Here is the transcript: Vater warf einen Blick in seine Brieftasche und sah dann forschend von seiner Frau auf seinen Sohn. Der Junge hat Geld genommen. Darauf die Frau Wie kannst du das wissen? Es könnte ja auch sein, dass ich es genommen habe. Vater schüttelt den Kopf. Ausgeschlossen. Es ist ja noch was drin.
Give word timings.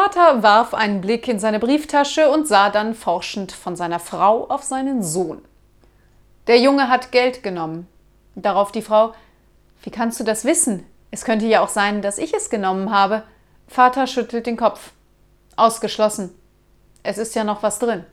Vater 0.00 0.44
warf 0.44 0.74
einen 0.74 1.00
Blick 1.00 1.26
in 1.26 1.40
seine 1.40 1.58
Brieftasche 1.58 2.30
und 2.30 2.46
sah 2.46 2.70
dann 2.70 2.94
forschend 2.94 3.50
von 3.50 3.74
seiner 3.74 3.98
Frau 3.98 4.46
auf 4.48 4.62
seinen 4.62 5.02
Sohn. 5.02 5.42
Der 6.46 6.60
Junge 6.60 6.88
hat 6.88 7.10
Geld 7.10 7.42
genommen. 7.42 7.88
Darauf 8.36 8.70
die 8.70 8.80
Frau 8.80 9.12
Wie 9.82 9.90
kannst 9.90 10.20
du 10.20 10.24
das 10.24 10.44
wissen? 10.44 10.86
Es 11.10 11.24
könnte 11.24 11.46
ja 11.46 11.62
auch 11.62 11.68
sein, 11.68 12.00
dass 12.00 12.18
ich 12.18 12.32
es 12.32 12.48
genommen 12.48 12.92
habe. 12.92 13.24
Vater 13.66 14.06
schüttelt 14.06 14.46
den 14.46 14.56
Kopf. 14.56 14.92
Ausgeschlossen. 15.56 16.32
Es 17.02 17.18
ist 17.18 17.34
ja 17.34 17.42
noch 17.42 17.64
was 17.64 17.80
drin. 17.80 18.06